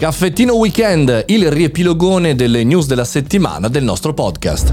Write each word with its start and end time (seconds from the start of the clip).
Caffettino 0.00 0.54
Weekend, 0.54 1.24
il 1.26 1.50
riepilogone 1.50 2.34
delle 2.34 2.64
news 2.64 2.86
della 2.86 3.04
settimana 3.04 3.68
del 3.68 3.84
nostro 3.84 4.14
podcast. 4.14 4.72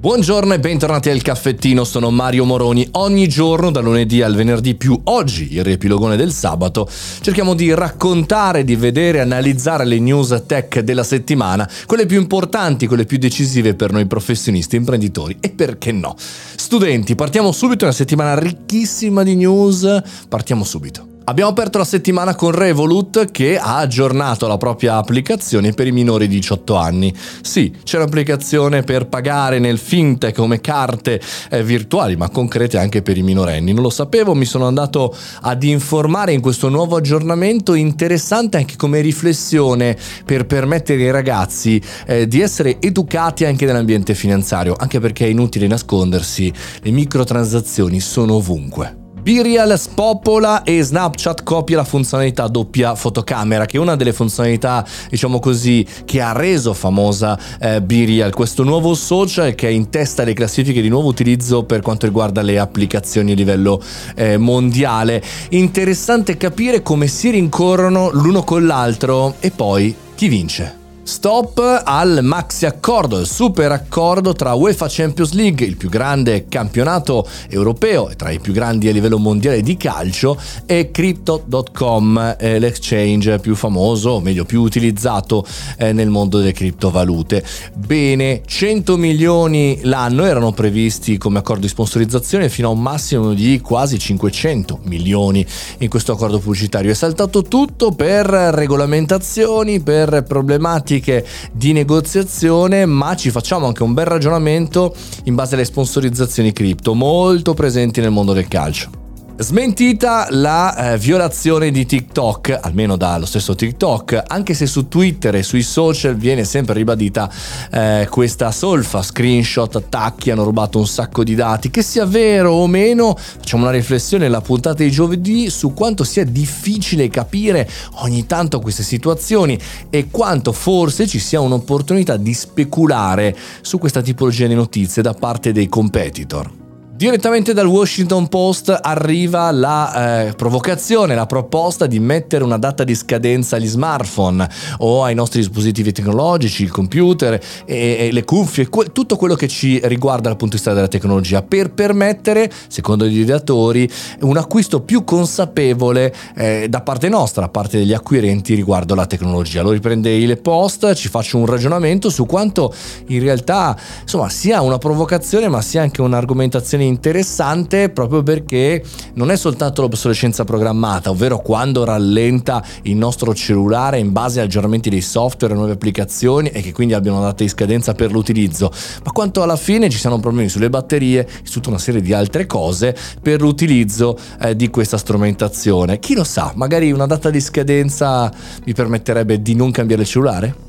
Buongiorno 0.00 0.52
e 0.52 0.58
bentornati 0.58 1.10
al 1.10 1.22
caffettino, 1.22 1.84
sono 1.84 2.10
Mario 2.10 2.44
Moroni. 2.44 2.84
Ogni 2.94 3.28
giorno, 3.28 3.70
dal 3.70 3.84
lunedì 3.84 4.20
al 4.20 4.34
venerdì 4.34 4.74
più 4.74 5.00
oggi, 5.04 5.54
il 5.54 5.62
riepilogone 5.62 6.16
del 6.16 6.32
sabato, 6.32 6.90
cerchiamo 7.20 7.54
di 7.54 7.72
raccontare, 7.72 8.64
di 8.64 8.74
vedere, 8.74 9.20
analizzare 9.20 9.84
le 9.84 10.00
news 10.00 10.42
tech 10.44 10.80
della 10.80 11.04
settimana, 11.04 11.70
quelle 11.86 12.06
più 12.06 12.18
importanti, 12.18 12.88
quelle 12.88 13.04
più 13.04 13.18
decisive 13.18 13.76
per 13.76 13.92
noi 13.92 14.06
professionisti, 14.06 14.74
imprenditori 14.74 15.36
e 15.38 15.50
perché 15.50 15.92
no. 15.92 16.16
Studenti, 16.18 17.14
partiamo 17.14 17.52
subito, 17.52 17.84
una 17.84 17.94
settimana 17.94 18.36
ricchissima 18.36 19.22
di 19.22 19.36
news, 19.36 20.02
partiamo 20.28 20.64
subito. 20.64 21.17
Abbiamo 21.28 21.50
aperto 21.50 21.76
la 21.76 21.84
settimana 21.84 22.34
con 22.34 22.52
Revolut 22.52 23.30
che 23.30 23.58
ha 23.58 23.76
aggiornato 23.76 24.46
la 24.46 24.56
propria 24.56 24.96
applicazione 24.96 25.72
per 25.72 25.86
i 25.86 25.92
minori 25.92 26.26
di 26.26 26.36
18 26.36 26.74
anni. 26.74 27.14
Sì, 27.42 27.70
c'è 27.84 27.98
un'applicazione 27.98 28.82
per 28.82 29.08
pagare 29.08 29.58
nel 29.58 29.76
fintech 29.76 30.34
come 30.34 30.62
carte 30.62 31.20
eh, 31.50 31.62
virtuali, 31.62 32.16
ma 32.16 32.30
concrete 32.30 32.78
anche 32.78 33.02
per 33.02 33.18
i 33.18 33.22
minorenni. 33.22 33.74
Non 33.74 33.82
lo 33.82 33.90
sapevo, 33.90 34.34
mi 34.34 34.46
sono 34.46 34.66
andato 34.66 35.14
ad 35.42 35.62
informare 35.64 36.32
in 36.32 36.40
questo 36.40 36.70
nuovo 36.70 36.96
aggiornamento 36.96 37.74
interessante 37.74 38.56
anche 38.56 38.76
come 38.76 39.02
riflessione 39.02 39.98
per 40.24 40.46
permettere 40.46 41.02
ai 41.02 41.10
ragazzi 41.10 41.78
eh, 42.06 42.26
di 42.26 42.40
essere 42.40 42.78
educati 42.80 43.44
anche 43.44 43.66
nell'ambiente 43.66 44.14
finanziario, 44.14 44.74
anche 44.78 44.98
perché 44.98 45.26
è 45.26 45.28
inutile 45.28 45.66
nascondersi, 45.66 46.50
le 46.80 46.90
microtransazioni 46.90 48.00
sono 48.00 48.36
ovunque. 48.36 49.07
Birial 49.28 49.78
spopola 49.78 50.62
e 50.62 50.82
Snapchat 50.82 51.42
copia 51.42 51.76
la 51.76 51.84
funzionalità 51.84 52.48
doppia 52.48 52.94
fotocamera, 52.94 53.66
che 53.66 53.76
è 53.76 53.80
una 53.80 53.94
delle 53.94 54.14
funzionalità, 54.14 54.82
diciamo 55.10 55.38
così, 55.38 55.86
che 56.06 56.22
ha 56.22 56.32
reso 56.32 56.72
famosa 56.72 57.38
eh, 57.60 57.82
Birial, 57.82 58.32
questo 58.32 58.62
nuovo 58.62 58.94
social 58.94 59.54
che 59.54 59.68
è 59.68 59.70
in 59.70 59.90
testa 59.90 60.22
alle 60.22 60.32
classifiche 60.32 60.80
di 60.80 60.88
nuovo 60.88 61.08
utilizzo 61.08 61.64
per 61.64 61.82
quanto 61.82 62.06
riguarda 62.06 62.40
le 62.40 62.58
applicazioni 62.58 63.32
a 63.32 63.34
livello 63.34 63.82
eh, 64.14 64.38
mondiale. 64.38 65.22
Interessante 65.50 66.38
capire 66.38 66.80
come 66.80 67.06
si 67.06 67.28
rincorrono 67.28 68.08
l'uno 68.10 68.42
con 68.44 68.64
l'altro 68.64 69.34
e 69.40 69.50
poi 69.50 69.94
chi 70.14 70.28
vince. 70.28 70.77
Stop 71.08 71.82
al 71.84 72.18
maxi 72.22 72.66
accordo, 72.66 73.18
il 73.18 73.26
super 73.26 73.72
accordo 73.72 74.34
tra 74.34 74.52
UEFA 74.52 74.88
Champions 74.90 75.32
League, 75.32 75.66
il 75.66 75.78
più 75.78 75.88
grande 75.88 76.48
campionato 76.48 77.26
europeo 77.48 78.10
e 78.10 78.14
tra 78.14 78.30
i 78.30 78.40
più 78.40 78.52
grandi 78.52 78.88
a 78.88 78.92
livello 78.92 79.18
mondiale 79.18 79.62
di 79.62 79.78
calcio, 79.78 80.38
e 80.66 80.90
Crypto.com, 80.90 82.36
eh, 82.38 82.58
l'exchange 82.58 83.38
più 83.38 83.54
famoso, 83.54 84.10
o 84.10 84.20
meglio 84.20 84.44
più 84.44 84.60
utilizzato 84.60 85.46
eh, 85.78 85.94
nel 85.94 86.10
mondo 86.10 86.38
delle 86.38 86.52
criptovalute. 86.52 87.42
Bene, 87.72 88.42
100 88.44 88.98
milioni 88.98 89.80
l'anno 89.84 90.26
erano 90.26 90.52
previsti 90.52 91.16
come 91.16 91.38
accordo 91.38 91.62
di 91.62 91.68
sponsorizzazione 91.68 92.50
fino 92.50 92.68
a 92.68 92.72
un 92.72 92.82
massimo 92.82 93.32
di 93.32 93.62
quasi 93.62 93.98
500 93.98 94.80
milioni 94.82 95.44
in 95.78 95.88
questo 95.88 96.12
accordo 96.12 96.38
pubblicitario. 96.38 96.90
È 96.90 96.94
saltato 96.94 97.40
tutto 97.42 97.92
per 97.92 98.26
regolamentazioni, 98.26 99.80
per 99.80 100.22
problematiche 100.28 100.96
pratiche 100.98 101.26
di 101.52 101.72
negoziazione, 101.72 102.84
ma 102.86 103.14
ci 103.16 103.30
facciamo 103.30 103.66
anche 103.66 103.82
un 103.82 103.94
bel 103.94 104.06
ragionamento 104.06 104.94
in 105.24 105.34
base 105.34 105.54
alle 105.54 105.64
sponsorizzazioni 105.64 106.52
cripto 106.52 106.94
molto 106.94 107.54
presenti 107.54 108.00
nel 108.00 108.10
mondo 108.10 108.32
del 108.32 108.48
calcio. 108.48 108.97
Smentita 109.40 110.26
la 110.30 110.94
eh, 110.94 110.98
violazione 110.98 111.70
di 111.70 111.86
TikTok, 111.86 112.58
almeno 112.60 112.96
dallo 112.96 113.24
stesso 113.24 113.54
TikTok, 113.54 114.24
anche 114.26 114.52
se 114.52 114.66
su 114.66 114.88
Twitter 114.88 115.36
e 115.36 115.44
sui 115.44 115.62
social 115.62 116.16
viene 116.16 116.42
sempre 116.42 116.74
ribadita 116.74 117.30
eh, 117.70 118.08
questa 118.10 118.50
solfa, 118.50 119.00
screenshot, 119.00 119.76
attacchi, 119.76 120.32
hanno 120.32 120.42
rubato 120.42 120.78
un 120.78 120.88
sacco 120.88 121.22
di 121.22 121.36
dati, 121.36 121.70
che 121.70 121.82
sia 121.82 122.04
vero 122.04 122.50
o 122.50 122.66
meno, 122.66 123.14
facciamo 123.16 123.62
una 123.62 123.70
riflessione 123.70 124.24
nella 124.24 124.40
puntata 124.40 124.82
di 124.82 124.90
giovedì 124.90 125.50
su 125.50 125.72
quanto 125.72 126.02
sia 126.02 126.24
difficile 126.24 127.08
capire 127.08 127.70
ogni 128.00 128.26
tanto 128.26 128.58
queste 128.58 128.82
situazioni 128.82 129.56
e 129.88 130.08
quanto 130.10 130.50
forse 130.50 131.06
ci 131.06 131.20
sia 131.20 131.38
un'opportunità 131.38 132.16
di 132.16 132.34
speculare 132.34 133.36
su 133.60 133.78
questa 133.78 134.02
tipologia 134.02 134.48
di 134.48 134.54
notizie 134.54 135.00
da 135.00 135.14
parte 135.14 135.52
dei 135.52 135.68
competitor. 135.68 136.57
Direttamente 136.98 137.54
dal 137.54 137.68
Washington 137.68 138.26
Post 138.26 138.76
arriva 138.82 139.52
la 139.52 140.26
eh, 140.26 140.32
provocazione, 140.32 141.14
la 141.14 141.26
proposta 141.26 141.86
di 141.86 142.00
mettere 142.00 142.42
una 142.42 142.58
data 142.58 142.82
di 142.82 142.92
scadenza 142.96 143.54
agli 143.54 143.68
smartphone 143.68 144.48
o 144.78 145.04
ai 145.04 145.14
nostri 145.14 145.38
dispositivi 145.38 145.92
tecnologici, 145.92 146.64
il 146.64 146.72
computer 146.72 147.40
e, 147.66 147.96
e 148.00 148.10
le 148.10 148.24
cuffie, 148.24 148.68
que- 148.68 148.90
tutto 148.90 149.14
quello 149.14 149.36
che 149.36 149.46
ci 149.46 149.80
riguarda 149.84 150.22
dal 150.22 150.36
punto 150.36 150.56
di 150.56 150.60
vista 150.60 150.74
della 150.74 150.88
tecnologia, 150.88 151.40
per 151.40 151.70
permettere, 151.70 152.50
secondo 152.66 153.06
gli 153.06 153.20
ideatori, 153.20 153.88
un 154.22 154.36
acquisto 154.36 154.80
più 154.80 155.04
consapevole 155.04 156.12
eh, 156.34 156.66
da 156.68 156.80
parte 156.80 157.08
nostra, 157.08 157.42
da 157.42 157.48
parte 157.48 157.78
degli 157.78 157.92
acquirenti 157.92 158.56
riguardo 158.56 158.94
alla 158.94 159.06
tecnologia. 159.06 159.62
Lo 159.62 159.70
riprende 159.70 160.12
il 160.12 160.36
Post, 160.40 160.94
ci 160.94 161.08
faccio 161.08 161.38
un 161.38 161.46
ragionamento 161.46 162.10
su 162.10 162.26
quanto 162.26 162.74
in 163.06 163.20
realtà 163.20 163.78
insomma, 164.02 164.28
sia 164.28 164.62
una 164.62 164.78
provocazione 164.78 165.46
ma 165.46 165.62
sia 165.62 165.82
anche 165.82 166.02
un'argomentazione 166.02 166.86
interessante 166.88 167.90
proprio 167.90 168.22
perché 168.22 168.82
non 169.14 169.30
è 169.30 169.36
soltanto 169.36 169.82
l'obsolescenza 169.82 170.44
programmata, 170.44 171.10
ovvero 171.10 171.38
quando 171.38 171.84
rallenta 171.84 172.64
il 172.82 172.96
nostro 172.96 173.34
cellulare 173.34 173.98
in 173.98 174.12
base 174.12 174.40
agli 174.40 174.46
aggiornamenti 174.46 174.90
dei 174.90 175.00
software 175.00 175.54
nuove 175.54 175.72
applicazioni 175.72 176.48
e 176.48 176.60
che 176.62 176.72
quindi 176.72 176.94
abbiano 176.94 177.20
data 177.20 177.42
di 177.42 177.48
scadenza 177.48 177.94
per 177.94 178.10
l'utilizzo, 178.10 178.70
ma 179.04 179.12
quanto 179.12 179.42
alla 179.42 179.56
fine 179.56 179.88
ci 179.88 179.98
siano 179.98 180.18
problemi 180.18 180.48
sulle 180.48 180.70
batterie 180.70 181.20
e 181.20 181.50
tutta 181.50 181.68
una 181.68 181.78
serie 181.78 182.00
di 182.00 182.12
altre 182.12 182.46
cose 182.46 182.96
per 183.22 183.40
l'utilizzo 183.40 184.18
eh, 184.40 184.56
di 184.56 184.68
questa 184.68 184.98
strumentazione. 184.98 185.98
Chi 185.98 186.14
lo 186.14 186.24
sa, 186.24 186.52
magari 186.56 186.90
una 186.90 187.06
data 187.06 187.30
di 187.30 187.40
scadenza 187.40 188.32
mi 188.64 188.72
permetterebbe 188.72 189.40
di 189.40 189.54
non 189.54 189.70
cambiare 189.70 190.02
il 190.02 190.08
cellulare? 190.08 190.67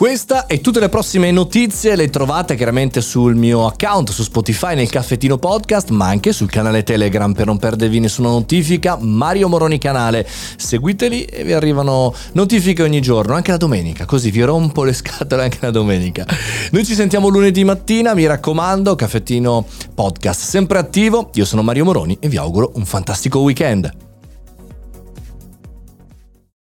Questa 0.00 0.46
e 0.46 0.62
tutte 0.62 0.80
le 0.80 0.88
prossime 0.88 1.30
notizie 1.30 1.94
le 1.94 2.08
trovate 2.08 2.54
chiaramente 2.54 3.02
sul 3.02 3.34
mio 3.34 3.66
account 3.66 4.12
su 4.12 4.22
Spotify 4.22 4.74
nel 4.74 4.88
caffettino 4.88 5.36
podcast, 5.36 5.90
ma 5.90 6.06
anche 6.06 6.32
sul 6.32 6.48
canale 6.48 6.82
Telegram 6.84 7.34
per 7.34 7.44
non 7.44 7.58
perdervi 7.58 8.00
nessuna 8.00 8.30
notifica. 8.30 8.96
Mario 8.98 9.48
Moroni 9.48 9.76
canale, 9.76 10.26
seguiteli 10.56 11.24
e 11.24 11.44
vi 11.44 11.52
arrivano 11.52 12.14
notifiche 12.32 12.82
ogni 12.82 13.02
giorno, 13.02 13.34
anche 13.34 13.50
la 13.50 13.58
domenica, 13.58 14.06
così 14.06 14.30
vi 14.30 14.40
rompo 14.40 14.84
le 14.84 14.94
scatole 14.94 15.42
anche 15.42 15.58
la 15.60 15.70
domenica. 15.70 16.24
Noi 16.70 16.82
ci 16.86 16.94
sentiamo 16.94 17.28
lunedì 17.28 17.62
mattina, 17.62 18.14
mi 18.14 18.24
raccomando, 18.24 18.94
caffettino 18.94 19.66
podcast 19.94 20.40
sempre 20.40 20.78
attivo. 20.78 21.28
Io 21.34 21.44
sono 21.44 21.60
Mario 21.60 21.84
Moroni 21.84 22.16
e 22.20 22.28
vi 22.30 22.38
auguro 22.38 22.70
un 22.76 22.86
fantastico 22.86 23.40
weekend. 23.40 24.09